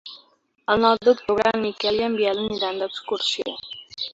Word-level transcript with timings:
El 0.75 0.81
nou 0.85 0.95
d'octubre 1.09 1.51
en 1.57 1.61
Miquel 1.67 1.99
i 2.01 2.07
en 2.07 2.17
Biel 2.23 2.41
aniran 2.47 2.83
d'excursió. 2.85 3.55